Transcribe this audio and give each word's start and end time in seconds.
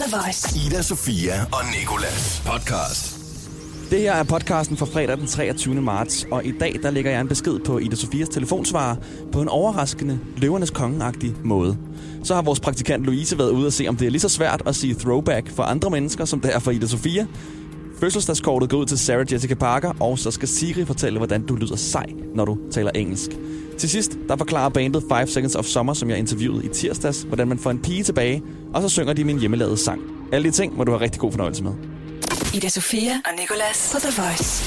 The 0.00 0.16
Voice. 0.16 0.66
Ida, 0.66 0.82
Sofia 0.82 1.42
og 1.52 1.60
Nikolas 1.78 2.42
podcast. 2.46 3.18
Det 3.90 4.00
her 4.00 4.12
er 4.12 4.22
podcasten 4.22 4.76
for 4.76 4.86
fredag 4.86 5.18
den 5.18 5.26
23. 5.26 5.74
marts, 5.74 6.26
og 6.30 6.44
i 6.44 6.52
dag 6.60 6.76
der 6.82 6.90
lægger 6.90 7.10
jeg 7.10 7.20
en 7.20 7.28
besked 7.28 7.58
på 7.58 7.78
Ida 7.78 7.96
Sofias 7.96 8.28
telefonsvarer 8.28 8.96
på 9.32 9.42
en 9.42 9.48
overraskende, 9.48 10.18
løvernes 10.36 10.70
kongeagtig 10.70 11.34
måde. 11.44 11.78
Så 12.24 12.34
har 12.34 12.42
vores 12.42 12.60
praktikant 12.60 13.04
Louise 13.04 13.38
været 13.38 13.50
ude 13.50 13.66
og 13.66 13.72
se, 13.72 13.88
om 13.88 13.96
det 13.96 14.06
er 14.06 14.10
lige 14.10 14.20
så 14.20 14.28
svært 14.28 14.62
at 14.66 14.76
sige 14.76 14.94
throwback 14.94 15.50
for 15.50 15.62
andre 15.62 15.90
mennesker, 15.90 16.24
som 16.24 16.40
det 16.40 16.54
er 16.54 16.58
for 16.58 16.70
Ida 16.70 16.86
Sofia. 16.86 17.26
Fødselsdagskortet 18.00 18.70
går 18.70 18.76
ud 18.78 18.86
til 18.86 18.98
Sarah 18.98 19.32
Jessica 19.32 19.54
Parker, 19.54 19.92
og 20.00 20.18
så 20.18 20.30
skal 20.30 20.48
Siri 20.48 20.84
fortælle, 20.84 21.18
hvordan 21.18 21.46
du 21.46 21.56
lyder 21.56 21.76
sej, 21.76 22.06
når 22.34 22.44
du 22.44 22.58
taler 22.70 22.90
engelsk. 22.90 23.30
Til 23.78 23.90
sidst, 23.90 24.18
der 24.28 24.36
forklarer 24.36 24.68
bandet 24.68 25.04
5 25.12 25.28
Seconds 25.28 25.54
of 25.54 25.64
Summer, 25.64 25.94
som 25.94 26.10
jeg 26.10 26.18
interviewede 26.18 26.64
i 26.64 26.68
tirsdags, 26.68 27.22
hvordan 27.22 27.48
man 27.48 27.58
får 27.58 27.70
en 27.70 27.82
pige 27.82 28.02
tilbage, 28.02 28.42
og 28.74 28.82
så 28.82 28.88
synger 28.88 29.12
de 29.12 29.24
min 29.24 29.38
hjemmelavede 29.38 29.76
sang. 29.76 30.00
Alle 30.32 30.48
de 30.48 30.54
ting 30.54 30.76
må 30.76 30.84
du 30.84 30.92
have 30.92 31.00
rigtig 31.00 31.20
god 31.20 31.32
fornøjelse 31.32 31.62
med. 31.62 31.72
Ida 32.54 32.68
Sofia 32.68 33.12
og 33.12 33.32
Nicolas 33.40 33.90
på 33.92 33.98
The 34.00 34.22
Voice. 34.22 34.64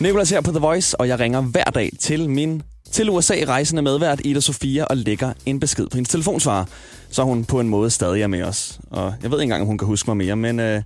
Nicolas 0.00 0.30
her 0.30 0.40
på 0.40 0.50
The 0.50 0.60
Voice, 0.60 1.00
og 1.00 1.08
jeg 1.08 1.20
ringer 1.20 1.40
hver 1.40 1.64
dag 1.64 1.90
til 2.00 2.30
min 2.30 2.62
til 2.92 3.10
USA 3.10 3.34
rejsende 3.46 3.82
medvært 3.82 4.20
Ida 4.24 4.40
Sofia 4.40 4.84
og 4.84 4.96
lægger 4.96 5.32
en 5.46 5.60
besked 5.60 5.86
på 5.88 5.96
hendes 5.96 6.08
telefonsvarer, 6.08 6.64
så 7.10 7.22
hun 7.22 7.44
på 7.44 7.60
en 7.60 7.68
måde 7.68 7.90
stadig 7.90 8.22
er 8.22 8.26
med 8.26 8.42
os. 8.42 8.80
Og 8.90 9.14
jeg 9.22 9.30
ved 9.30 9.38
ikke 9.38 9.42
engang, 9.42 9.60
om 9.60 9.66
hun 9.66 9.78
kan 9.78 9.86
huske 9.86 10.10
mig 10.10 10.16
mere, 10.16 10.36
men 10.36 10.60
øh, 10.60 10.82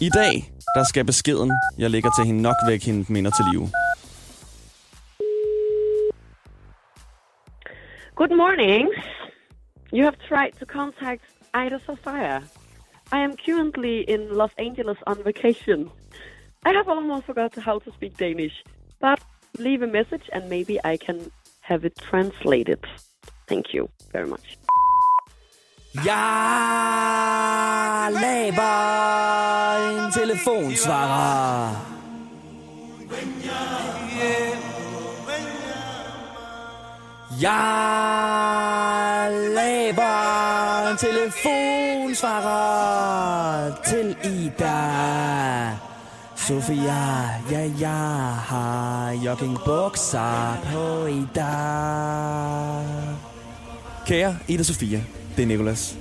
i 0.00 0.08
dag, 0.08 0.52
der 0.74 0.84
skal 0.84 1.04
beskeden, 1.04 1.52
jeg 1.78 1.90
lægger 1.90 2.10
til 2.18 2.24
hende 2.26 2.42
nok 2.42 2.54
væk 2.68 2.82
hende 2.84 3.12
minder 3.12 3.30
til 3.30 3.44
live. 3.52 3.68
Good 8.14 8.36
morning. 8.36 8.88
You 9.92 10.02
have 10.02 10.16
tried 10.28 10.52
to 10.60 10.66
contact 10.66 11.22
Ida 11.54 11.78
Sofia. 11.86 12.36
I 13.12 13.18
am 13.26 13.32
currently 13.46 14.04
in 14.08 14.20
Los 14.40 14.54
Angeles 14.58 14.98
on 15.06 15.16
vacation. 15.24 15.90
I 16.64 16.70
have 16.78 16.88
almost 16.88 17.26
forgot 17.26 17.54
how 17.56 17.78
to 17.78 17.90
speak 17.92 18.18
Danish, 18.18 18.64
but 19.00 19.18
leave 19.58 19.82
a 19.82 19.86
message 19.86 20.26
and 20.32 20.48
maybe 20.48 20.78
I 20.84 20.96
can 20.96 21.30
have 21.60 21.84
it 21.84 21.96
translated. 21.96 22.80
Thank 23.48 23.74
you 23.74 23.88
very 24.12 24.28
much. 24.28 24.61
Jeg 25.94 26.04
laver 28.10 29.90
en 29.90 30.12
telefonsvarer. 30.12 31.76
Jeg 37.40 39.30
laver 39.54 40.88
en 40.90 40.96
telefonsvarer 40.96 43.74
til 43.84 44.16
Ida. 44.24 44.80
Sofia, 46.36 47.28
ja, 47.50 47.70
jeg 47.80 48.34
har 48.48 49.10
joggingbukser 49.24 50.56
på 50.72 51.06
i 51.06 51.26
dag. 51.34 52.84
Kære 54.06 54.38
Ida 54.48 54.62
Sofia, 54.62 55.00
det 55.36 55.42
er 55.42 55.46
Nicolas. 55.46 55.96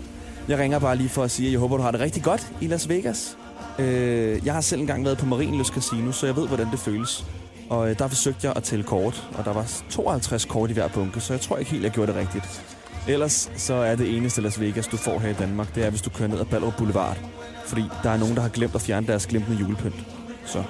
Jeg 0.48 0.60
ringer 0.60 0.80
bare 0.80 0.96
lige 0.96 1.10
for 1.10 1.24
at 1.24 1.32
sige, 1.32 1.48
at 1.48 1.52
jeg 1.52 1.60
håber, 1.60 1.78
du 1.78 1.84
har 1.84 1.92
det 1.92 2.00
rigtig 2.00 2.24
godt 2.24 2.52
i 2.62 2.68
Las 2.68 2.90
Vegas. 2.90 3.38
Øh, 3.80 4.46
jeg 4.46 4.54
har 4.54 4.62
selv 4.62 4.82
engang 4.82 5.06
været 5.06 5.18
på 5.18 5.26
Marienløs 5.26 5.68
Casino, 5.68 6.12
så 6.12 6.26
jeg 6.26 6.36
ved, 6.36 6.48
hvordan 6.48 6.72
det 6.72 6.80
føles. 6.80 7.26
Og 7.70 7.90
øh, 7.90 8.00
der 8.00 8.08
forsøgte 8.08 8.48
jeg 8.48 8.54
at 8.56 8.64
tælle 8.64 8.84
kort, 8.84 9.28
og 9.38 9.46
der 9.46 9.54
var 9.54 9.72
52 9.90 10.46
kort 10.46 10.70
i 10.70 10.74
hver 10.74 10.88
bunke, 10.88 11.20
så 11.20 11.34
jeg 11.34 11.42
tror 11.42 11.58
ikke 11.58 11.72
helt, 11.72 11.84
jeg 11.84 11.92
gjorde 11.92 12.12
det 12.12 12.20
rigtigt. 12.20 12.64
Ellers 13.08 13.52
så 13.56 13.74
er 13.74 13.96
det 13.96 14.18
eneste 14.18 14.42
Las 14.42 14.60
Vegas, 14.60 14.88
du 14.88 14.98
får 14.98 15.20
her 15.20 15.30
i 15.30 15.34
Danmark, 15.34 15.76
det 15.76 15.86
er, 15.86 15.90
hvis 15.90 16.02
du 16.02 16.10
kører 16.10 16.30
ned 16.30 16.40
ad 16.40 16.46
Ballerup 16.46 16.78
Boulevard. 16.78 17.18
Fordi 17.66 17.84
der 18.04 18.10
er 18.10 18.18
nogen, 18.18 18.36
der 18.36 18.42
har 18.42 18.50
glemt 18.50 18.76
at 18.76 18.82
fjerne 18.82 19.08
deres 19.08 19.28
glemte 19.28 19.54
julepynt. 19.54 20.08
Så 20.46 20.64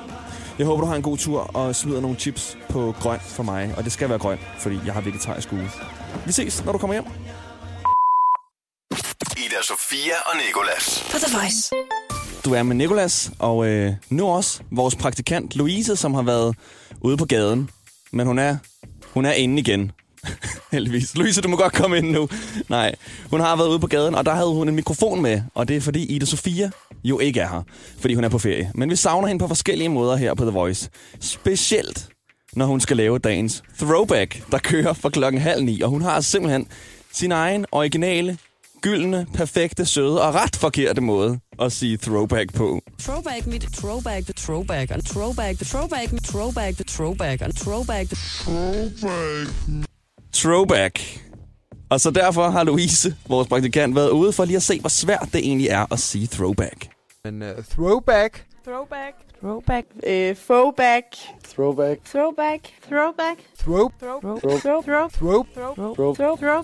jeg 0.59 0.67
håber, 0.67 0.81
du 0.81 0.87
har 0.87 0.95
en 0.95 1.01
god 1.01 1.17
tur 1.17 1.39
og 1.39 1.75
smider 1.75 2.01
nogle 2.01 2.17
chips 2.17 2.57
på 2.69 2.95
grøn 2.99 3.19
for 3.19 3.43
mig. 3.43 3.73
Og 3.77 3.83
det 3.83 3.91
skal 3.91 4.09
være 4.09 4.19
grøn, 4.19 4.37
fordi 4.59 4.79
jeg 4.85 4.93
har 4.93 5.01
vegetarisk 5.01 5.53
uge. 5.53 5.69
Vi 6.25 6.31
ses, 6.31 6.65
når 6.65 6.71
du 6.71 6.77
kommer 6.77 6.93
hjem. 6.93 7.05
Ida, 9.51 9.63
Sofia 9.63 10.13
og 10.25 10.37
Nikolas. 10.47 11.03
På 11.11 11.17
The 11.17 11.37
Voice. 11.37 11.71
Du 12.45 12.53
er 12.53 12.63
med 12.63 12.75
Nikolas, 12.75 13.31
og 13.39 13.67
øh, 13.67 13.93
nu 14.09 14.27
også 14.27 14.61
vores 14.71 14.95
praktikant 14.95 15.55
Louise, 15.55 15.95
som 15.95 16.13
har 16.13 16.21
været 16.21 16.55
ude 17.01 17.17
på 17.17 17.25
gaden. 17.25 17.69
Men 18.11 18.27
hun 18.27 18.39
er, 18.39 18.57
hun 19.13 19.25
er 19.25 19.31
inde 19.31 19.59
igen. 19.59 19.91
Heldigvis. 20.71 21.15
Louise, 21.15 21.41
du 21.41 21.49
må 21.49 21.57
godt 21.57 21.73
komme 21.73 21.97
ind 21.97 22.11
nu. 22.11 22.29
Nej, 22.69 22.95
hun 23.29 23.39
har 23.39 23.55
været 23.55 23.69
ude 23.69 23.79
på 23.79 23.87
gaden, 23.87 24.15
og 24.15 24.25
der 24.25 24.33
havde 24.33 24.49
hun 24.49 24.69
en 24.69 24.75
mikrofon 24.75 25.21
med. 25.21 25.41
Og 25.55 25.67
det 25.67 25.77
er 25.77 25.81
fordi 25.81 26.15
Ida 26.15 26.25
Sofia 26.25 26.71
jo 27.03 27.19
ikke 27.19 27.39
er 27.39 27.47
her, 27.49 27.63
fordi 27.99 28.13
hun 28.13 28.23
er 28.23 28.29
på 28.29 28.39
ferie. 28.39 28.71
Men 28.75 28.89
vi 28.89 28.95
savner 28.95 29.27
hende 29.27 29.39
på 29.39 29.47
forskellige 29.47 29.89
måder 29.89 30.15
her 30.15 30.33
på 30.33 30.43
The 30.43 30.51
Voice. 30.51 30.89
Specielt, 31.19 32.07
når 32.53 32.65
hun 32.65 32.79
skal 32.79 32.97
lave 32.97 33.19
dagens 33.19 33.63
throwback, 33.79 34.51
der 34.51 34.57
kører 34.57 34.93
fra 34.93 35.09
klokken 35.09 35.41
halv 35.41 35.63
ni. 35.63 35.81
Og 35.81 35.89
hun 35.89 36.01
har 36.01 36.21
simpelthen 36.21 36.67
sin 37.13 37.31
egen 37.31 37.65
originale, 37.71 38.37
gyldne, 38.81 39.27
perfekte, 39.33 39.85
søde 39.85 40.21
og 40.21 40.35
ret 40.35 40.55
forkerte 40.55 41.01
måde 41.01 41.39
at 41.61 41.71
sige 41.71 41.97
throwback 41.97 42.53
på. 42.53 42.79
Throwback 42.99 43.47
mit 43.47 43.61
throwback 43.73 44.25
the 44.25 44.33
throwback 44.33 44.91
and 44.91 45.03
throwback 45.03 45.57
the 45.57 45.65
throwback 45.65 46.11
mit 46.11 46.23
throwback 46.23 46.75
the 46.75 46.83
throwback 46.83 47.41
and 47.41 47.53
throwback 47.53 48.09
the 48.09 48.17
Throwback. 50.33 50.99
Og 51.89 52.01
så 52.01 52.11
derfor 52.11 52.49
har 52.49 52.63
Louise, 52.63 53.15
vores 53.27 53.47
praktikant, 53.47 53.95
været 53.95 54.09
ude 54.09 54.33
for 54.33 54.45
lige 54.45 54.55
at 54.55 54.63
se, 54.63 54.79
hvor 54.79 54.89
svært 54.89 55.29
det 55.33 55.39
egentlig 55.39 55.67
er 55.67 55.93
at 55.93 55.99
sige 55.99 56.27
throwback. 56.27 56.89
Men 57.23 57.41
uh, 57.41 57.47
throwback. 57.69 58.45
Throwback. 58.65 59.15
Throwback. 59.41 59.85
Uh, 59.95 60.35
throwback. 60.47 61.05
Throwback. 61.55 61.99
Throwback. 62.05 62.61
Throwback. 62.89 63.37
Throw. 63.59 63.89
Throw. 63.99 64.19
Throw. 64.21 64.59
Throw. 64.59 64.81
Throw. 64.81 65.09
Throw. 65.09 65.43
Throw. 65.95 66.13
Throw. 66.13 66.35
Throw. 66.35 66.63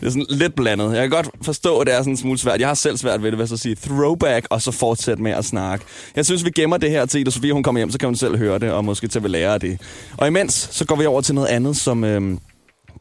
Det 0.00 0.06
er 0.06 0.10
sådan 0.10 0.26
lidt 0.28 0.54
blandet. 0.54 0.92
Jeg 0.92 1.00
kan 1.00 1.10
godt 1.10 1.28
forstå, 1.42 1.78
at 1.78 1.86
det 1.86 1.94
er 1.94 1.98
sådan 1.98 2.12
en 2.12 2.16
smule 2.16 2.38
svært. 2.38 2.60
Jeg 2.60 2.68
har 2.68 2.74
selv 2.74 2.96
svært 2.96 3.22
ved 3.22 3.30
det, 3.30 3.38
ved 3.38 3.52
at 3.52 3.58
sige 3.58 3.74
throwback, 3.74 4.46
og 4.50 4.62
så 4.62 4.70
fortsætte 4.70 5.22
med 5.22 5.32
at 5.32 5.44
snakke. 5.44 5.84
Jeg 6.16 6.24
synes, 6.24 6.44
vi 6.44 6.50
gemmer 6.50 6.76
det 6.76 6.90
her 6.90 7.06
til 7.06 7.20
Ida 7.20 7.30
Sofie, 7.30 7.52
hun 7.52 7.62
kommer 7.62 7.78
hjem, 7.78 7.90
så 7.90 7.98
kan 7.98 8.06
hun 8.06 8.16
selv 8.16 8.38
høre 8.38 8.58
det, 8.58 8.72
og 8.72 8.84
måske 8.84 9.08
til 9.08 9.24
at 9.24 9.30
lære 9.30 9.54
af 9.54 9.60
det. 9.60 9.80
Og 10.16 10.26
imens, 10.26 10.68
så 10.72 10.84
går 10.84 10.96
vi 10.96 11.06
over 11.06 11.20
til 11.20 11.34
noget 11.34 11.48
andet, 11.48 11.76
som 11.76 12.04
øhm, 12.04 12.38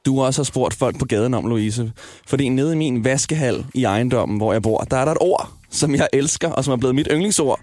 du 0.06 0.22
også 0.22 0.39
har 0.39 0.44
spurgt 0.44 0.73
folk 0.73 1.00
på 1.00 1.06
gaden 1.06 1.33
om, 1.33 1.45
Louise. 1.45 1.91
Fordi 2.28 2.50
nede 2.50 2.73
i 2.73 2.78
min 2.78 3.03
vaskehal 3.03 3.66
i 3.73 3.83
ejendommen, 3.83 4.38
hvor 4.38 4.53
jeg 4.53 4.62
bor, 4.62 4.79
der 4.79 4.97
er 4.97 5.06
der 5.06 5.12
et 5.12 5.17
ord, 5.22 5.51
som 5.72 5.95
jeg 5.95 6.07
elsker, 6.13 6.50
og 6.50 6.63
som 6.63 6.72
er 6.72 6.77
blevet 6.77 6.95
mit 6.95 7.07
yndlingsord. 7.12 7.59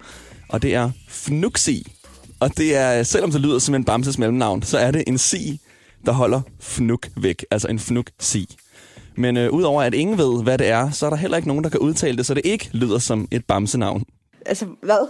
Og 0.48 0.62
det 0.62 0.74
er 0.74 0.90
fnuxi. 1.08 1.92
Og 2.40 2.56
det 2.56 2.76
er, 2.76 3.02
selvom 3.02 3.30
det 3.30 3.40
lyder 3.40 3.58
som 3.58 3.74
en 3.74 3.84
bamses 3.84 4.18
mellemnavn, 4.18 4.62
så 4.62 4.78
er 4.78 4.90
det 4.90 5.04
en 5.06 5.18
si, 5.18 5.60
der 6.06 6.12
holder 6.12 6.40
fnuk 6.60 7.08
væk. 7.16 7.44
Altså 7.50 7.68
en 7.68 7.78
fnuk-si. 7.78 8.56
Men 9.16 9.36
øh, 9.36 9.50
udover 9.50 9.82
at 9.82 9.94
ingen 9.94 10.18
ved, 10.18 10.42
hvad 10.42 10.58
det 10.58 10.68
er, 10.68 10.90
så 10.90 11.06
er 11.06 11.10
der 11.10 11.16
heller 11.16 11.36
ikke 11.36 11.48
nogen, 11.48 11.64
der 11.64 11.70
kan 11.70 11.80
udtale 11.80 12.16
det, 12.16 12.26
så 12.26 12.34
det 12.34 12.42
ikke 12.44 12.70
lyder 12.72 12.98
som 12.98 13.28
et 13.30 13.44
bamsenavn. 13.44 14.04
Altså, 14.46 14.66
hvad? 14.82 15.08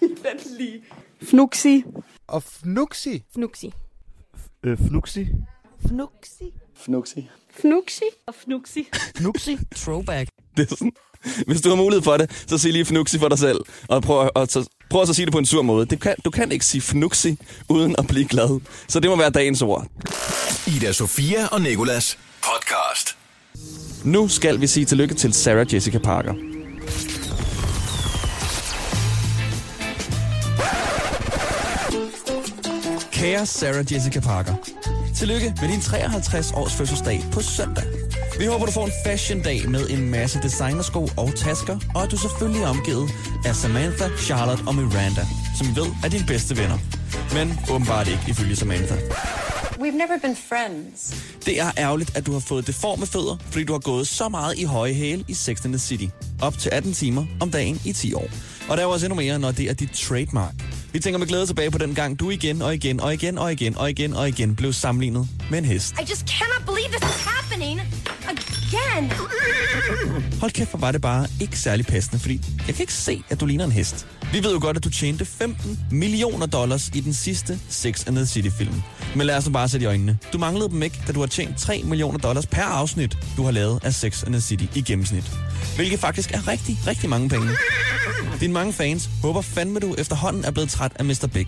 Vent 0.22 0.58
lige. 0.58 0.82
Fnuxi. 1.22 1.84
Og 2.26 2.42
fnuxi. 2.42 3.22
Fnuxi. 3.34 3.72
Øh, 4.64 4.78
fnuxi. 4.88 5.26
Fnuxi. 5.86 6.54
Fnuxi. 6.76 7.28
Fnuxi. 7.60 8.04
Og 8.26 8.34
fnuxi. 8.34 8.88
Fnuxi. 9.16 9.58
throwback. 9.84 10.28
Det 10.56 10.70
er 10.72 10.76
sådan, 10.76 10.92
hvis 11.46 11.60
du 11.60 11.68
har 11.68 11.76
mulighed 11.76 12.02
for 12.02 12.16
det, 12.16 12.44
så 12.46 12.58
sig 12.58 12.72
lige 12.72 12.84
fnuxi 12.84 13.18
for 13.18 13.28
dig 13.28 13.38
selv. 13.38 13.60
Og 13.88 14.02
prøv, 14.02 14.30
og 14.34 14.46
så, 14.48 14.68
prøv 14.90 15.06
så 15.06 15.12
at 15.12 15.16
sige 15.16 15.26
det 15.26 15.32
på 15.32 15.38
en 15.38 15.46
sur 15.46 15.62
måde. 15.62 15.86
Det 15.86 16.00
kan, 16.00 16.14
du 16.24 16.30
kan 16.30 16.52
ikke 16.52 16.66
sige 16.66 16.80
fnuxi, 16.80 17.36
uden 17.68 17.94
at 17.98 18.06
blive 18.06 18.28
glad. 18.28 18.60
Så 18.88 19.00
det 19.00 19.10
må 19.10 19.16
være 19.16 19.30
dagens 19.30 19.62
ord. 19.62 19.86
Ida, 20.66 20.92
Sofia 20.92 21.46
og 21.46 21.60
Nikolas 21.60 22.18
podcast. 22.42 23.11
Nu 24.04 24.28
skal 24.28 24.60
vi 24.60 24.66
sige 24.66 24.86
tillykke 24.86 25.14
til 25.14 25.32
Sarah 25.32 25.74
Jessica 25.74 25.98
Parker. 25.98 26.34
Kære 33.12 33.46
Sarah 33.46 33.92
Jessica 33.92 34.20
Parker. 34.20 34.54
Tillykke 35.16 35.54
med 35.60 35.68
din 35.68 35.80
53 35.80 36.52
års 36.52 36.74
fødselsdag 36.74 37.24
på 37.32 37.40
søndag. 37.40 37.84
Vi 38.38 38.44
håber, 38.44 38.66
du 38.66 38.72
får 38.72 38.86
en 38.86 38.92
fashion 39.06 39.42
dag 39.42 39.70
med 39.70 39.90
en 39.90 40.10
masse 40.10 40.38
designersko 40.42 41.08
og 41.16 41.34
tasker, 41.36 41.78
og 41.94 42.02
at 42.02 42.10
du 42.10 42.16
selvfølgelig 42.16 42.62
er 42.62 42.68
omgivet 42.68 43.10
af 43.44 43.56
Samantha, 43.56 44.08
Charlotte 44.18 44.64
og 44.66 44.74
Miranda, 44.74 45.24
som 45.58 45.66
vi 45.66 45.80
ved 45.80 45.86
er 46.04 46.08
dine 46.08 46.24
bedste 46.26 46.56
venner. 46.56 46.78
Men 47.34 47.58
åbenbart 47.70 48.08
ikke 48.08 48.24
ifølge 48.28 48.56
Samantha. 48.56 48.94
We've 49.82 49.96
never 49.96 50.18
been 50.22 50.36
friends. 50.36 51.14
Det 51.46 51.60
er 51.60 51.70
ærgerligt, 51.78 52.16
at 52.16 52.26
du 52.26 52.32
har 52.32 52.40
fået 52.40 52.66
deforme 52.66 53.06
fødder, 53.06 53.36
fordi 53.50 53.64
du 53.64 53.72
har 53.72 53.80
gået 53.80 54.06
så 54.06 54.28
meget 54.28 54.58
i 54.58 54.64
høje 54.64 54.92
hæle 54.92 55.24
i 55.28 55.34
Sex 55.34 55.64
and 55.64 55.72
the 55.72 55.78
City. 55.78 56.06
Op 56.42 56.58
til 56.58 56.70
18 56.72 56.92
timer 56.92 57.24
om 57.40 57.50
dagen 57.50 57.80
i 57.84 57.92
10 57.92 58.14
år. 58.14 58.28
Og 58.68 58.76
der 58.76 58.82
er 58.82 58.86
jo 58.86 58.90
også 58.90 59.06
endnu 59.06 59.16
mere, 59.16 59.38
når 59.38 59.52
det 59.52 59.70
er 59.70 59.74
dit 59.74 59.90
trademark. 59.90 60.54
Vi 60.92 61.00
tænker 61.00 61.18
med 61.18 61.26
glæde 61.26 61.46
tilbage 61.46 61.70
på 61.70 61.78
den 61.78 61.94
gang, 61.94 62.20
du 62.20 62.30
igen 62.30 62.62
og 62.62 62.74
igen 62.74 63.00
og 63.00 63.14
igen 63.14 63.38
og 63.38 63.52
igen 63.52 63.76
og 63.76 63.90
igen 63.90 64.14
og 64.14 64.28
igen 64.28 64.56
blev 64.56 64.72
sammenlignet 64.72 65.28
med 65.50 65.58
en 65.58 65.64
hest. 65.64 65.92
I 65.92 66.04
just 66.10 66.26
cannot 66.28 66.66
believe 66.66 66.88
this 66.88 67.16
is 67.16 67.31
happening 68.92 69.42
Hold 70.40 70.52
kæft, 70.52 70.70
hvor 70.70 70.78
var 70.78 70.92
det 70.92 71.00
bare 71.00 71.26
ikke 71.40 71.58
særlig 71.58 71.86
passende, 71.86 72.18
fordi 72.20 72.40
jeg 72.66 72.74
kan 72.74 72.82
ikke 72.82 72.92
se, 72.92 73.22
at 73.30 73.40
du 73.40 73.46
ligner 73.46 73.64
en 73.64 73.72
hest. 73.72 74.06
Vi 74.32 74.44
ved 74.44 74.52
jo 74.52 74.58
godt, 74.60 74.76
at 74.76 74.84
du 74.84 74.90
tjente 74.90 75.24
15 75.24 75.78
millioner 75.90 76.46
dollars 76.46 76.90
i 76.94 77.00
den 77.00 77.14
sidste 77.14 77.58
Sex 77.68 78.06
and 78.06 78.16
the 78.16 78.26
City-film. 78.26 78.82
Men 79.16 79.26
lad 79.26 79.36
os 79.36 79.46
nu 79.46 79.52
bare 79.52 79.68
sætte 79.68 79.84
i 79.84 79.86
øjnene. 79.86 80.18
Du 80.32 80.38
manglede 80.38 80.68
dem 80.68 80.82
ikke, 80.82 81.02
da 81.06 81.12
du 81.12 81.20
har 81.20 81.26
tjent 81.26 81.58
3 81.58 81.82
millioner 81.84 82.18
dollars 82.18 82.46
per 82.46 82.62
afsnit, 82.62 83.18
du 83.36 83.42
har 83.44 83.50
lavet 83.50 83.84
af 83.84 83.94
Sex 83.94 84.24
and 84.24 84.32
the 84.32 84.40
City 84.40 84.64
i 84.74 84.80
gennemsnit. 84.80 85.32
Hvilket 85.76 86.00
faktisk 86.00 86.32
er 86.32 86.48
rigtig, 86.48 86.78
rigtig 86.86 87.10
mange 87.10 87.28
penge. 87.28 87.48
Dine 88.40 88.52
mange 88.52 88.72
fans 88.72 89.10
håber 89.22 89.40
fandme, 89.40 89.80
du 89.80 89.94
efterhånden 89.98 90.44
er 90.44 90.50
blevet 90.50 90.70
træt 90.70 90.92
af 90.96 91.04
Mr. 91.04 91.28
Big. 91.32 91.46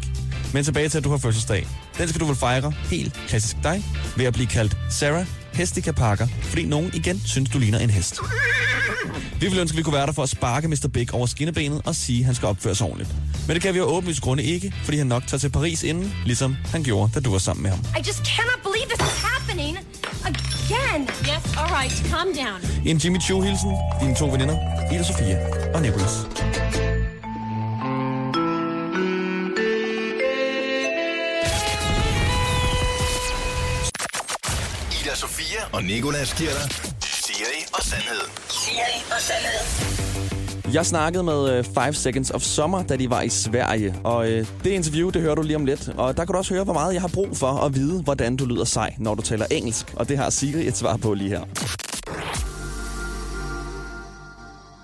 Men 0.52 0.64
tilbage 0.64 0.88
til, 0.88 0.98
at 0.98 1.04
du 1.04 1.10
har 1.10 1.18
fødselsdag. 1.18 1.66
Den 1.98 2.08
skal 2.08 2.20
du 2.20 2.26
vel 2.26 2.36
fejre, 2.36 2.72
helt 2.90 3.12
klassisk 3.28 3.56
dig, 3.62 3.84
ved 4.16 4.24
at 4.24 4.32
blive 4.32 4.46
kaldt 4.46 4.76
Sarah 4.90 5.26
Hestika 5.54 5.92
Parker, 5.92 6.26
fordi 6.42 6.64
nogen 6.64 6.90
igen 6.94 7.22
synes, 7.24 7.50
du 7.50 7.58
ligner 7.58 7.78
en 7.78 7.90
hest. 7.90 8.20
Vi 9.40 9.48
vil 9.48 9.58
ønske, 9.58 9.74
at 9.74 9.78
vi 9.78 9.82
kunne 9.82 9.94
være 9.94 10.06
der 10.06 10.12
for 10.12 10.22
at 10.22 10.28
sparke 10.28 10.68
Mr. 10.68 10.88
Big 10.92 11.14
over 11.14 11.26
skinnebenet 11.26 11.82
og 11.84 11.94
sige, 11.94 12.18
at 12.18 12.24
han 12.24 12.34
skal 12.34 12.48
opføre 12.48 12.74
sig 12.74 12.86
ordentligt. 12.86 13.10
Men 13.46 13.54
det 13.54 13.62
kan 13.62 13.74
vi 13.74 13.78
jo 13.78 13.84
åbenlyst 13.84 14.20
grunde 14.20 14.42
ikke, 14.42 14.74
fordi 14.84 14.98
han 14.98 15.06
nok 15.06 15.22
tager 15.26 15.38
til 15.38 15.48
Paris 15.50 15.82
inden, 15.82 16.14
ligesom 16.24 16.56
han 16.72 16.82
gjorde, 16.82 17.12
da 17.14 17.20
du 17.20 17.30
var 17.30 17.38
sammen 17.38 17.62
med 17.62 17.70
ham. 17.70 17.80
I 17.80 18.02
just 18.06 18.22
cannot 18.26 18.60
believe 18.62 18.86
this 18.88 19.08
is 19.08 19.22
happening 19.24 19.78
again! 20.24 21.02
Yes, 21.02 21.56
all 21.58 21.70
right, 21.78 21.92
calm 22.10 22.28
down. 22.34 22.86
En 22.86 22.96
Jimmy 22.96 23.18
Choo-hilsen, 23.20 23.72
dine 24.00 24.14
to 24.14 24.26
veninder, 24.26 24.56
Ida 24.92 25.02
Sofia 25.04 25.38
og 25.74 25.82
Nicholas. 25.82 26.43
Og 35.72 35.84
Nikolas 35.84 36.34
giver 36.34 36.50
dig 36.50 36.70
Siri 37.02 37.60
og 37.74 37.82
Sandhed. 37.82 38.20
Siri 38.48 38.96
og 39.10 39.20
Sandhed. 39.20 40.74
Jeg 40.74 40.86
snakkede 40.86 41.22
med 41.22 41.64
5 41.64 41.88
uh, 41.88 41.94
Seconds 41.94 42.30
of 42.30 42.42
Summer, 42.42 42.82
da 42.82 42.96
de 42.96 43.10
var 43.10 43.22
i 43.22 43.28
Sverige. 43.28 43.94
Og 44.04 44.16
uh, 44.16 44.26
det 44.64 44.66
interview, 44.66 45.10
det 45.10 45.22
hører 45.22 45.34
du 45.34 45.42
lige 45.42 45.56
om 45.56 45.64
lidt. 45.64 45.88
Og 45.88 46.16
der 46.16 46.24
kan 46.24 46.32
du 46.32 46.38
også 46.38 46.54
høre, 46.54 46.64
hvor 46.64 46.72
meget 46.72 46.94
jeg 46.94 47.00
har 47.00 47.10
brug 47.14 47.36
for 47.36 47.46
at 47.46 47.74
vide, 47.74 48.02
hvordan 48.02 48.36
du 48.36 48.44
lyder 48.44 48.64
sej, 48.64 48.94
når 48.98 49.14
du 49.14 49.22
taler 49.22 49.46
engelsk. 49.50 49.94
Og 49.96 50.08
det 50.08 50.18
har 50.18 50.30
Siri 50.30 50.66
et 50.66 50.76
svar 50.76 50.96
på 50.96 51.14
lige 51.14 51.30
her. 51.30 51.44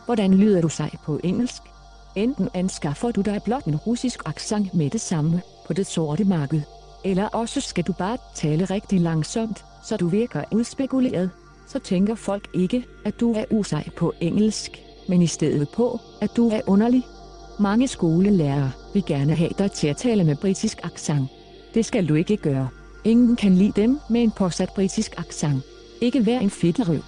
Hvordan 0.05 0.35
lyder 0.35 0.61
du 0.61 0.69
sej 0.69 0.91
på 1.05 1.21
engelsk? 1.25 1.63
Enten 2.15 2.49
anskaffer 2.55 3.11
du 3.11 3.21
dig 3.21 3.41
blot 3.45 3.65
en 3.65 3.77
russisk 3.77 4.23
accent 4.27 4.75
med 4.75 4.91
det 4.91 5.01
samme 5.01 5.43
på 5.67 5.73
det 5.73 5.87
sorte 5.87 6.25
marked, 6.25 6.63
eller 7.05 7.27
også 7.27 7.61
skal 7.61 7.85
du 7.85 7.93
bare 7.93 8.19
tale 8.35 8.65
rigtig 8.65 9.01
langsomt, 9.01 9.65
så 9.83 9.97
du 9.97 10.09
virker 10.09 10.43
udspekuleret. 10.53 11.31
Så 11.67 11.79
tænker 11.79 12.15
folk 12.15 12.49
ikke, 12.53 12.87
at 13.05 13.21
du 13.21 13.33
er 13.33 13.45
usej 13.51 13.89
på 13.97 14.13
engelsk, 14.21 14.83
men 15.09 15.23
i 15.23 15.27
stedet 15.27 15.69
på, 15.69 16.01
at 16.21 16.37
du 16.37 16.49
er 16.49 16.61
underlig. 16.67 17.07
Mange 17.61 17.89
skolelærere 17.89 18.71
vil 18.95 19.05
gerne 19.07 19.35
have 19.35 19.51
dig 19.59 19.73
til 19.73 19.89
at 19.89 19.97
tale 19.97 20.25
med 20.25 20.37
britisk 20.37 20.79
accent. 20.83 21.29
Det 21.75 21.85
skal 21.85 22.09
du 22.09 22.15
ikke 22.15 22.37
gøre. 22.37 22.69
Ingen 23.05 23.37
kan 23.37 23.55
lide 23.55 23.73
dem 23.77 23.99
med 24.11 24.23
en 24.23 24.31
påsat 24.31 24.69
britisk 24.75 25.19
accent. 25.19 25.63
Ikke 26.01 26.27
vær 26.27 26.39
en 26.39 26.51
fedterøv. 26.51 27.03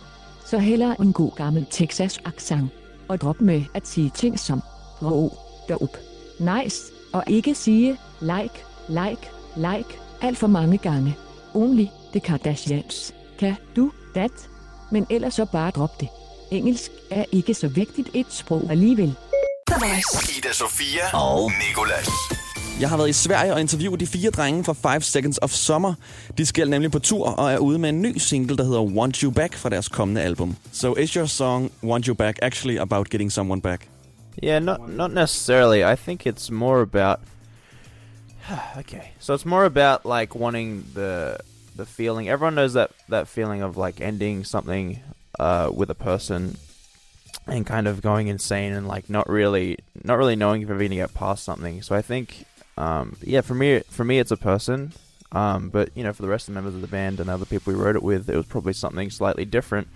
Så 0.46 0.58
heller 0.58 0.94
en 0.94 1.12
god 1.12 1.30
gammel 1.36 1.66
Texas 1.70 2.20
accent. 2.24 2.70
Og 3.08 3.20
drop 3.20 3.40
med 3.40 3.62
at 3.74 3.86
sige 3.86 4.10
ting 4.14 4.38
som 4.38 4.62
wow, 5.02 5.30
dope, 5.68 5.98
nice, 6.40 6.92
og 7.12 7.24
ikke 7.26 7.54
sige 7.54 7.96
like, 8.20 8.64
like, 8.88 9.30
like, 9.56 9.98
alt 10.20 10.38
for 10.38 10.46
mange 10.46 10.78
gange. 10.78 11.16
Only 11.54 11.86
the 12.12 12.20
Kardashians. 12.20 13.14
Kan 13.38 13.54
du 13.76 13.92
dat? 14.14 14.30
Men 14.90 15.06
ellers 15.10 15.34
så 15.34 15.44
bare 15.44 15.70
drop 15.70 16.00
det. 16.00 16.08
Engelsk 16.50 16.90
er 17.10 17.24
ikke 17.32 17.54
så 17.54 17.68
vigtigt 17.68 18.08
et 18.14 18.26
sprog 18.30 18.70
alligevel. 18.70 19.14
Ida 20.38 20.52
Sofia 20.52 21.16
og 21.16 21.52
Nikolas. 21.68 22.08
Jeg 22.80 22.88
har 22.88 22.96
været 22.96 23.08
i 23.08 23.12
Sverige 23.12 23.54
og 23.54 23.60
interviewet 23.60 24.00
de 24.00 24.06
fire 24.06 24.30
drenge 24.30 24.64
fra 24.64 24.92
5 24.94 25.02
Seconds 25.02 25.38
of 25.38 25.50
Summer. 25.50 25.94
De 26.38 26.46
skal 26.46 26.70
nemlig 26.70 26.90
på 26.90 26.98
tur 26.98 27.26
og 27.26 27.52
er 27.52 27.58
ude 27.58 27.78
med 27.78 27.88
en 27.88 28.02
ny 28.02 28.18
single, 28.18 28.56
der 28.56 28.64
hedder 28.64 28.82
Want 28.82 29.16
You 29.16 29.30
Back 29.30 29.54
fra 29.54 29.68
deres 29.68 29.88
kommende 29.88 30.22
album. 30.22 30.56
So 30.72 30.94
is 30.94 31.10
your 31.10 31.26
song 31.26 31.70
Want 31.84 32.06
You 32.06 32.14
Back 32.14 32.38
actually 32.42 32.78
about 32.78 33.10
getting 33.10 33.32
someone 33.32 33.60
back? 33.60 33.88
Yeah, 34.44 34.62
not 34.62 34.80
not 34.88 35.10
necessarily. 35.10 35.92
I 35.92 35.96
think 35.96 36.26
it's 36.26 36.52
more 36.52 36.80
about. 36.80 37.16
okay, 38.78 39.12
so 39.18 39.34
it's 39.34 39.46
more 39.46 39.64
about 39.64 40.04
like 40.04 40.34
wanting 40.34 40.84
the 40.94 41.38
the 41.76 41.86
feeling. 41.86 42.28
Everyone 42.28 42.54
knows 42.54 42.74
that 42.74 42.92
that 43.08 43.28
feeling 43.28 43.62
of 43.62 43.76
like 43.76 44.00
ending 44.00 44.44
something 44.44 45.00
uh, 45.38 45.70
with 45.74 45.90
a 45.90 45.94
person 45.94 46.56
and 47.46 47.66
kind 47.66 47.88
of 47.88 48.02
going 48.02 48.28
insane 48.28 48.72
and 48.72 48.86
like 48.86 49.10
not 49.10 49.28
really 49.28 49.78
not 50.04 50.18
really 50.18 50.36
knowing 50.36 50.62
if 50.62 50.68
you're 50.68 50.78
going 50.78 50.90
to 50.90 50.96
get 50.96 51.14
past 51.14 51.44
something. 51.44 51.82
So 51.82 51.94
I 51.94 52.02
think, 52.02 52.44
um, 52.76 53.16
yeah, 53.22 53.40
for 53.40 53.54
me 53.54 53.80
for 53.88 54.04
me 54.04 54.18
it's 54.18 54.30
a 54.30 54.36
person. 54.36 54.92
Um, 55.32 55.70
but 55.70 55.90
you 55.96 56.04
know, 56.04 56.12
for 56.12 56.22
the 56.22 56.28
rest 56.28 56.48
of 56.48 56.54
the 56.54 56.60
members 56.60 56.74
of 56.74 56.82
the 56.82 56.88
band 56.88 57.18
and 57.18 57.30
other 57.30 57.46
people 57.46 57.72
we 57.72 57.78
wrote 57.78 57.96
it 57.96 58.02
with, 58.02 58.28
it 58.28 58.36
was 58.36 58.46
probably 58.46 58.74
something 58.74 59.10
slightly 59.10 59.46
different. 59.46 59.88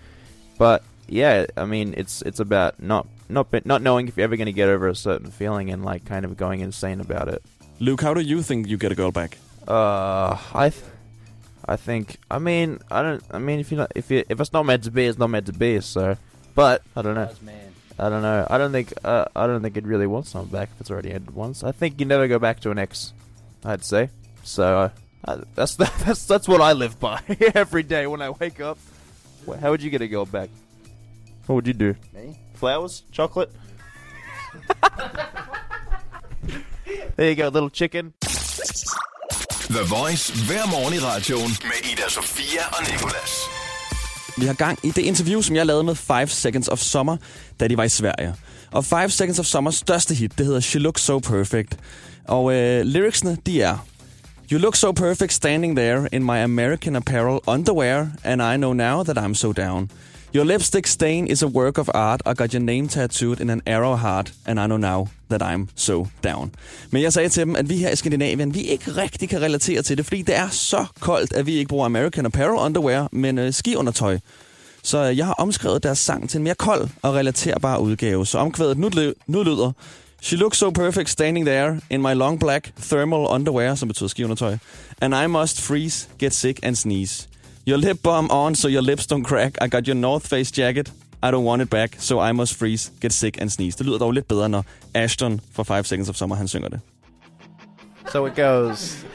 But 0.57 0.83
yeah, 1.07 1.45
I 1.55 1.65
mean, 1.65 1.93
it's 1.95 2.21
it's 2.23 2.39
about 2.39 2.81
not 2.81 3.07
not 3.29 3.47
not 3.65 3.81
knowing 3.81 4.07
if 4.07 4.17
you're 4.17 4.23
ever 4.23 4.35
going 4.35 4.47
to 4.47 4.53
get 4.53 4.69
over 4.69 4.87
a 4.87 4.95
certain 4.95 5.29
feeling 5.29 5.69
and 5.69 5.85
like 5.85 6.05
kind 6.05 6.25
of 6.25 6.37
going 6.37 6.61
insane 6.61 6.99
about 6.99 7.27
it. 7.27 7.43
Luke, 7.79 8.01
how 8.01 8.13
do 8.13 8.21
you 8.21 8.41
think 8.41 8.67
you 8.67 8.77
get 8.77 8.91
a 8.91 8.95
girl 8.95 9.11
back? 9.11 9.37
Uh, 9.67 10.37
I, 10.53 10.69
th- 10.69 10.83
I 11.65 11.75
think. 11.75 12.17
I 12.31 12.39
mean, 12.39 12.79
I 12.89 13.01
don't. 13.03 13.23
I 13.31 13.39
mean, 13.39 13.59
if 13.59 13.71
you 13.71 13.77
not, 13.77 13.91
if 13.95 14.09
you, 14.09 14.23
if 14.29 14.39
it's 14.39 14.53
not 14.53 14.65
meant 14.65 14.83
to 14.85 14.91
be, 14.91 15.05
it's 15.05 15.17
not 15.19 15.29
meant 15.29 15.45
to 15.47 15.53
be. 15.53 15.79
So, 15.81 16.17
but 16.55 16.81
I 16.95 17.01
don't 17.01 17.15
know. 17.15 17.29
I 17.99 18.09
don't 18.09 18.21
know. 18.21 18.47
I 18.49 18.57
don't 18.57 18.71
think. 18.71 18.93
Uh, 19.03 19.25
I 19.35 19.45
don't 19.47 19.61
think 19.61 19.77
it 19.77 19.85
really 19.85 20.07
wants 20.07 20.29
someone 20.29 20.49
back 20.49 20.69
if 20.75 20.81
it's 20.81 20.91
already 20.91 21.11
ended 21.11 21.35
once. 21.35 21.63
I 21.63 21.71
think 21.71 21.99
you 21.99 22.05
never 22.05 22.27
go 22.27 22.39
back 22.39 22.61
to 22.61 22.71
an 22.71 22.79
ex. 22.79 23.13
I'd 23.65 23.83
say. 23.83 24.09
So 24.43 24.79
uh, 24.79 24.89
I, 25.25 25.41
that's 25.55 25.75
that's 25.75 26.25
that's 26.25 26.47
what 26.47 26.61
I 26.61 26.73
live 26.73 26.99
by 26.99 27.21
every 27.53 27.83
day 27.83 28.07
when 28.07 28.21
I 28.21 28.31
wake 28.31 28.59
up. 28.59 28.77
How 29.61 29.71
would 29.71 29.81
you 29.81 29.89
get 29.89 30.01
a 30.01 30.07
girl 30.07 30.25
back? 30.25 30.49
What 31.45 31.55
would 31.55 31.67
you 31.67 31.73
do? 31.73 31.95
Me? 32.13 32.37
Flowers, 32.55 33.03
chocolate. 33.11 33.51
There 37.17 37.31
you 37.31 37.43
go, 37.43 37.49
little 37.49 37.69
chicken. 37.69 38.13
The 39.69 39.83
Voice 39.95 40.31
hver 40.47 40.65
morgen 40.71 40.93
i 40.93 40.99
radioen 40.99 41.51
med 41.63 41.91
Ida 41.91 42.09
Sofia 42.09 42.63
og 42.71 42.91
Nikolas. 42.91 43.33
Vi 44.37 44.45
har 44.45 44.53
gang 44.53 44.79
i 44.83 44.91
det 44.91 45.01
interview, 45.01 45.41
som 45.41 45.55
jeg 45.55 45.65
lavede 45.65 45.83
med 45.83 45.95
5 45.95 46.27
Seconds 46.27 46.67
of 46.67 46.79
Summer, 46.79 47.17
da 47.59 47.67
de 47.67 47.77
var 47.77 47.83
i 47.83 47.89
Sverige. 47.89 48.35
Og 48.71 48.85
5 48.85 49.09
Seconds 49.09 49.39
of 49.39 49.45
Summers 49.45 49.75
største 49.75 50.15
hit, 50.15 50.37
det 50.37 50.45
hedder 50.45 50.59
She 50.59 50.79
Looks 50.79 51.01
So 51.01 51.19
Perfect. 51.19 51.77
Og 52.27 52.53
øh, 52.53 52.85
lyricsene, 52.85 53.37
de 53.45 53.61
er... 53.61 53.77
You 54.51 54.59
look 54.59 54.75
so 54.75 54.91
perfect 54.91 55.33
standing 55.33 55.75
there 55.75 56.07
in 56.11 56.23
my 56.23 56.37
American 56.37 56.95
apparel 56.95 57.39
underwear, 57.47 58.07
and 58.23 58.41
I 58.41 58.55
know 58.55 58.73
now 58.73 59.03
that 59.03 59.17
I'm 59.17 59.33
so 59.33 59.51
down. 59.51 59.91
Your 60.35 60.43
lipstick 60.45 60.87
stain 60.87 61.27
is 61.27 61.43
a 61.43 61.47
work 61.47 61.77
of 61.77 61.89
art. 61.93 62.21
I 62.25 62.33
got 62.33 62.53
your 62.53 62.63
name 62.63 62.87
tattooed 62.87 63.39
in 63.39 63.49
an 63.49 63.61
arrow 63.65 63.95
heart, 63.95 64.33
and 64.45 64.59
I 64.59 64.65
know 64.65 64.77
now 64.77 65.07
that 65.29 65.41
I'm 65.41 65.67
so 65.75 66.07
down. 66.23 66.51
Men 66.91 67.01
jeg 67.01 67.13
sagde 67.13 67.29
til 67.29 67.45
dem, 67.45 67.55
at 67.55 67.69
vi 67.69 67.77
her 67.77 67.89
i 67.89 67.95
Skandinavien, 67.95 68.53
vi 68.53 68.61
ikke 68.61 68.91
rigtig 68.91 69.29
kan 69.29 69.41
relatere 69.41 69.81
til 69.81 69.97
det, 69.97 70.05
fordi 70.05 70.21
det 70.21 70.35
er 70.35 70.49
så 70.49 70.85
koldt, 70.99 71.33
at 71.33 71.45
vi 71.45 71.53
ikke 71.53 71.69
bruger 71.69 71.85
American 71.85 72.25
Apparel 72.25 72.59
underwear, 72.59 73.07
men 73.11 73.37
øh, 73.37 73.53
skiundertøj. 73.53 74.19
Så 74.83 74.97
øh, 75.09 75.17
jeg 75.17 75.25
har 75.25 75.33
omskrevet 75.33 75.83
deres 75.83 75.99
sang 75.99 76.29
til 76.29 76.37
en 76.37 76.43
mere 76.43 76.55
kold 76.55 76.89
og 77.01 77.13
relaterbar 77.13 77.77
udgave. 77.77 78.25
Så 78.25 78.37
omkvædet 78.37 78.77
nu, 78.77 78.89
lø- 78.95 79.23
nu 79.27 79.43
lyder... 79.43 79.71
She 80.21 80.37
looks 80.37 80.57
so 80.57 80.69
perfect 80.69 81.09
standing 81.09 81.45
there 81.45 81.81
in 81.89 82.01
my 82.01 82.13
long 82.13 82.39
black 82.39 82.71
thermal 82.81 83.27
underwear, 83.29 83.75
som 83.75 83.87
betyder 83.87 84.07
skiundertøj. 84.09 84.57
And 85.01 85.15
I 85.15 85.27
must 85.27 85.61
freeze, 85.61 86.07
get 86.19 86.33
sick 86.33 86.59
and 86.63 86.75
sneeze. 86.75 87.27
Your 87.67 87.77
lip 87.77 88.01
balm 88.01 88.31
on 88.31 88.55
so 88.55 88.69
your 88.69 88.81
lips 88.81 89.05
don't 89.07 89.25
crack. 89.25 89.57
I 89.61 89.67
got 89.67 89.87
your 89.87 89.95
North 89.95 90.27
Face 90.27 90.51
jacket. 90.51 90.91
I 91.21 91.31
don't 91.31 91.43
want 91.43 91.61
it 91.61 91.69
back, 91.69 91.95
so 91.99 92.19
I 92.19 92.31
must 92.31 92.53
freeze, 92.53 92.91
get 93.01 93.11
sick 93.11 93.41
and 93.41 93.51
sneeze. 93.51 93.75
Det 93.75 93.85
lyder 93.85 93.97
dog 93.97 94.11
lidt 94.11 94.27
bedre, 94.27 94.49
når 94.49 94.65
Ashton 94.93 95.41
fra 95.53 95.63
5 95.63 95.85
Seconds 95.85 96.09
of 96.09 96.15
Summer, 96.15 96.35
han 96.35 96.47
synger 96.47 96.69
det. 96.69 96.79
So 98.11 98.25
it 98.25 98.35
goes. 98.35 99.05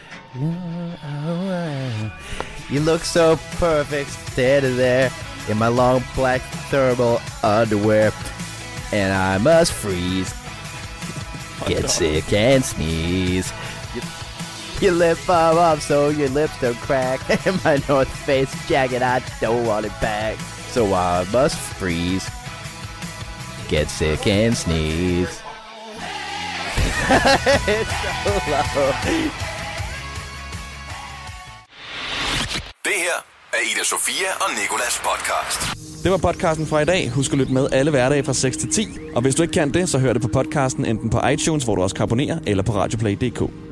You 2.70 2.80
look 2.80 3.00
so 3.00 3.36
perfect 3.58 4.10
standing 4.32 4.76
there 4.76 5.10
in 5.50 5.58
my 5.58 5.68
long 5.68 6.02
black 6.14 6.42
thermal 6.70 7.16
underwear, 7.42 8.10
and 8.92 9.12
I 9.12 9.38
must 9.38 9.72
freeze, 9.72 10.34
get 11.66 11.90
sick 11.90 12.32
and 12.32 12.64
sneeze. 12.64 13.54
your 14.82 14.92
lip 14.92 15.16
farm 15.16 15.58
off 15.58 15.80
so 15.80 16.08
your 16.08 16.28
lips 16.28 16.60
don't 16.60 16.76
crack. 16.76 17.20
And 17.46 17.64
my 17.64 17.80
North 17.88 18.08
Face 18.26 18.52
jacket, 18.68 19.02
I 19.02 19.22
don't 19.40 19.64
want 19.66 19.86
it 19.86 19.92
back. 20.00 20.36
So 20.70 20.92
I 20.92 21.24
must 21.32 21.56
freeze, 21.56 22.28
get 23.68 23.88
sick 23.88 24.26
and 24.26 24.56
sneeze. 24.56 25.40
it's 27.68 27.90
so 28.24 28.30
low. 28.50 28.92
Det 32.84 32.92
her 32.92 33.18
er 33.52 33.58
Ida 33.72 33.84
Sofia 33.84 34.30
og 34.40 34.50
Nikolas 34.60 35.00
podcast. 35.04 35.82
Det 36.02 36.10
var 36.10 36.18
podcasten 36.18 36.66
fra 36.66 36.80
i 36.80 36.84
dag. 36.84 37.10
Husk 37.10 37.32
at 37.32 37.38
lytte 37.38 37.52
med 37.52 37.68
alle 37.72 37.90
hverdage 37.90 38.24
fra 38.24 38.32
6 38.32 38.56
til 38.56 38.70
10. 38.70 38.88
Og 39.14 39.22
hvis 39.22 39.34
du 39.34 39.42
ikke 39.42 39.52
kan 39.52 39.74
det, 39.74 39.88
så 39.88 39.98
hør 39.98 40.12
det 40.12 40.22
på 40.22 40.28
podcasten 40.28 40.84
enten 40.84 41.10
på 41.10 41.20
iTunes, 41.32 41.64
hvor 41.64 41.76
du 41.76 41.82
også 41.82 41.96
kan 41.96 42.02
abonnere, 42.02 42.40
eller 42.46 42.62
på 42.62 42.72
radioplay.dk. 42.72 43.71